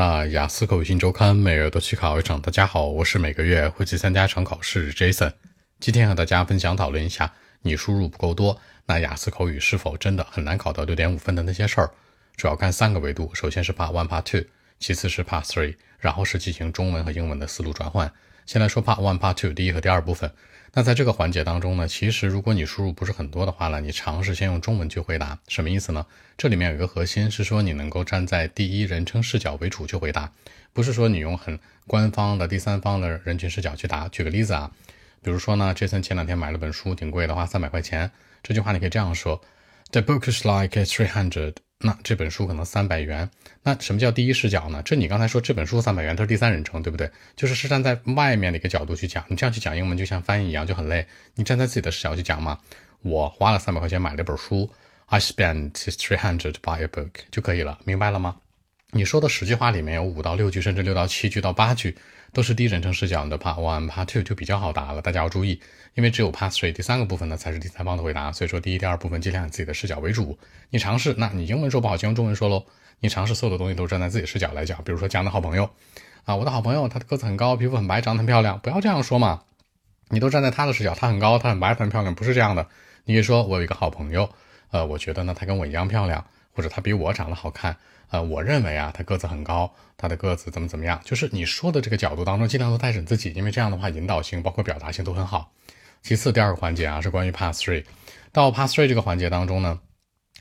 [0.00, 2.40] 那雅思口语新周刊每月都去考一场。
[2.40, 5.30] 大家好，我是每个月会去参加场考试 Jason。
[5.78, 7.30] 今天和大家分享讨论一下，
[7.60, 11.90] 你输入不够多，那雅思口语是否真的很难考到六点五分的那些事儿。
[12.34, 18.10] 主要看三个维度，首先是 Part One、Part Two，其次是 Part Three，然后是进行中文和英文的思路转换。
[18.50, 20.28] 先来说 Part One、Part Two，第一和第二部分。
[20.72, 26.04] 那在这个环节当中呢，其实如果你输入不是很多的话呢，你尝试先用中文去回答，什么意思呢？
[26.36, 30.32] 这里面有一个核心是说你能够站在第一人称视角为主去回答，
[30.72, 31.56] 不是说你用很
[31.86, 34.08] 官方的第三方的人群视角去答。
[34.08, 34.68] 举个例子啊，
[35.22, 38.10] 比如说呢，Jason 前两天买了本书，挺贵的，花三百块钱。
[38.42, 39.40] 这句话你可以这样说
[39.92, 41.54] ：The book is like three hundred。
[41.82, 43.30] 那这本书可能三百元，
[43.62, 44.82] 那什么叫第一视角呢？
[44.84, 47.10] 这你刚才说这本书三百元，它是第三人称，对不对？
[47.34, 51.06] 就是是站在外面的一个角度去讲，你这样去讲英文就像翻译一样，就很累。
[51.36, 52.58] 你站在自己的视角去讲嘛，
[53.00, 54.70] 我花了三百块钱买了一本书
[55.06, 58.36] ，I spent three hundred buy a book 就可以了，明白了吗？
[58.92, 61.96] 你说的十句话里面有五到六句，甚至六到七句到八句。
[62.32, 65.60] 都是第一人称视角你的 part one、part two 就比较好答了，大家要注意，
[65.94, 70.38] 因为只有 part three 第三个部分呢才是第三方的回答，所以说第一、第二部分尽量以自己的视角为主。
[70.70, 72.64] 你尝试，那你英文说不好，就用中文说喽。
[73.00, 75.68] 你尝试所有的东西都站在自己视角来讲，比如说讲的好朋友
[76.24, 79.42] 啊，我的好朋友他的个子很高，皮肤很白，长得很漂亮，不要这样说嘛。
[80.10, 82.68] 你都站在他的视角，他很高，他很白，他很漂亮，不是这样的。
[83.06, 84.30] 你可以说我有一个好朋友，
[84.70, 87.76] 呃，我觉得呢他跟我一样漂亮，或者他比我长得好看。
[88.10, 91.00] 呃，我认为啊，他个子很高，他的个子怎么怎么样？
[91.04, 95.52] 就是你说的这个角度当中，尽量都带着你自己，因为这样的话引导性包括表达性都很好。
[96.02, 97.84] 其次，第二个环节啊是关于 Part Three，
[98.32, 99.78] 到 Part Three 这个环节当中呢，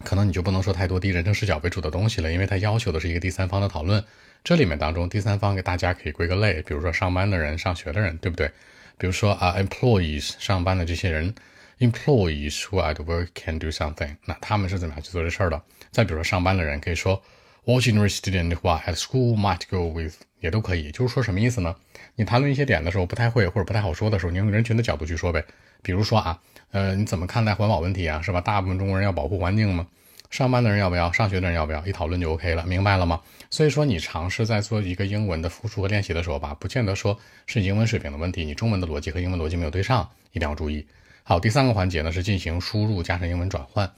[0.03, 4.03] 可能你就不能说太多第一人称视角为主的东西了，因为它要求的是一个第三方的讨论。
[4.43, 8.49] 这里面当中，第三方给大家可以归个类，比如说上班的人、上学的人，对不对？
[8.97, 11.35] 比如说啊，employees 上班的这些人
[11.79, 15.61] ，employees who at work can do something，那他们是怎么样去做这事儿的？
[15.91, 17.21] 再比如说上班的人，可以说。
[17.65, 21.75] Ordinary student 的话，at school might go with 也都可以，就是说什么意思呢？
[22.15, 25.43] 你谈论一些点的时候不太会或者不太好说的时候，你用人群的角度去说呗。
[25.83, 26.39] 比如说啊，
[26.71, 28.21] 呃，你怎么看待环保问题啊？
[28.23, 28.41] 是吧？
[28.41, 29.85] 大部分中国人要保护环境吗？
[30.31, 31.11] 上班的人要不要？
[31.11, 31.85] 上学的人要不要？
[31.85, 33.21] 一讨论就 OK 了，明白了吗？
[33.51, 40.87] 所以说你尝试在做一个英文的复述和练习的时候吧，不见得说是英文水平的问题，你中文的逻辑和英文逻辑没有对上，一定要注意。
[41.29, 43.93] 好，第三个环节呢是进行输入加上英文转换。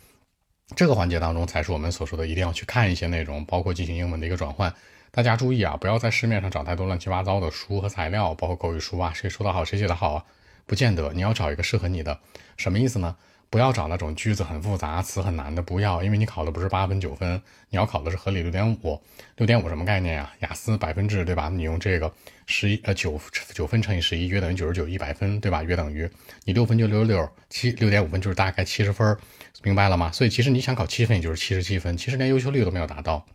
[0.76, 4.74] 这个环节当中，才是我们所说的一定要去看一些内容，包括进行英文的一个转换。
[5.12, 10.26] 大家注意啊，不要在市面上找太多乱七八糟的书和材料，包括口语书啊，谁说的好谁写的好啊，
[10.66, 11.14] 不见得。
[11.14, 12.20] 你要找一个适合你的，
[12.58, 13.16] 什么意思呢？
[13.52, 19.02] 不要找那种句子很复杂、词很难的，不要，因为你考的不是八分九分，你要考的是合理六点五。
[19.36, 20.32] 六点五什么概念呀？
[20.40, 21.50] 雅思百分制，对吧？
[21.50, 22.14] 你用这个
[22.46, 23.20] 十一呃九
[23.54, 25.62] 九分乘以十一，约等于九十九，一百分，对吧？
[25.64, 26.10] 约等于
[26.46, 29.18] 你六分就六十六，七六点五分就是大概七十分，
[29.64, 30.10] 明白了吗？
[30.14, 33.26] 所以其实你想考七分，也就是七十七分，其实连优秀率都没有达到。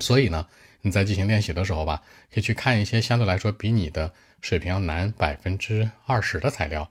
[0.00, 0.46] 所以呢，
[0.80, 2.00] 你在进行练习的时候吧，
[2.32, 6.90] 可以去看一些相对来说比你的水平要难百分之二十的材料。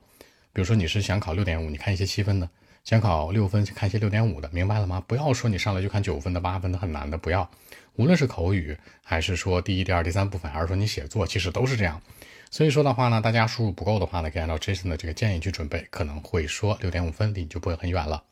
[0.53, 2.47] 比如说你是想考六点五，你看一些七分的；
[2.83, 5.03] 想考六分，看一些六点五的，明白了吗？
[5.07, 7.49] 不要说你上来就看九分的、八分的很难的，不要。
[7.95, 12.01] 无论是口语，还是说第一、第二、第三部分，还是说你写作，其实都是这样。
[12.49, 18.23] 所以说的话呢，大家输入不够的话呢，可以按照 Jason 的这个建议去准备，可能会说六点五分离你就不会很远了。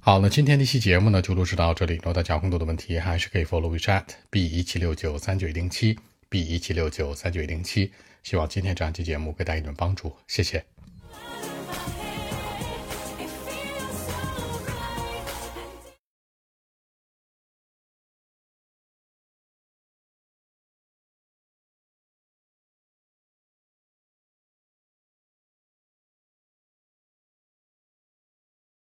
[0.00, 1.94] 好，那今天这期节目呢就录制到这里。
[1.94, 5.98] 如果大家有更多的问题，还是可以 follow WeChat B 一七六九三九一零七
[6.28, 7.92] B 一七六九三九一零七。
[8.22, 10.77] 希望今天这样期节目给大家一点帮助，谢谢。